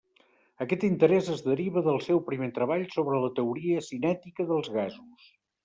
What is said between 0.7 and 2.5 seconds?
interès es deriva del seu primer